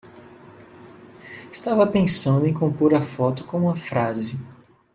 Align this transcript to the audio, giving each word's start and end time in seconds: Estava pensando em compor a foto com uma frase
Estava 1.51 1.85
pensando 1.85 2.47
em 2.47 2.53
compor 2.55 2.95
a 2.95 3.01
foto 3.03 3.43
com 3.45 3.59
uma 3.59 3.75
frase 3.75 4.43